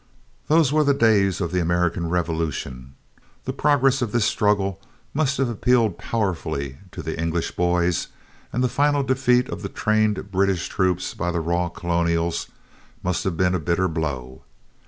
Those 0.47 0.73
were 0.73 0.83
the 0.83 0.95
days 0.95 1.41
of 1.41 1.51
the 1.51 1.59
American 1.59 2.09
Revolution. 2.09 2.95
The 3.45 3.53
progress 3.53 4.01
of 4.01 4.11
this 4.11 4.25
struggle 4.25 4.81
must 5.13 5.37
have 5.37 5.47
appealed 5.47 5.99
powerfully 5.99 6.79
to 6.93 7.03
the 7.03 7.21
English 7.21 7.51
boys; 7.51 8.07
and 8.51 8.63
the 8.63 8.67
final 8.67 9.03
defeat 9.03 9.47
of 9.49 9.61
the 9.61 9.69
trained 9.69 10.31
British 10.31 10.67
troops 10.69 11.13
by 11.13 11.29
the 11.31 11.39
raw 11.39 11.69
Colonials 11.69 12.47
must 13.03 13.23
have 13.25 13.37
been 13.37 13.53
a 13.53 13.59
bitter 13.59 13.87
blow. 13.87 14.41